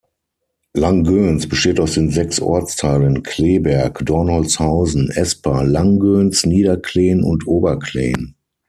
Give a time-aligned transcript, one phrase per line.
[0.73, 8.33] Langgöns besteht aus den sechs Ortsteilen Cleeberg, Dornholzhausen, Espa, Lang-Göns, Niederkleen und Oberkleen.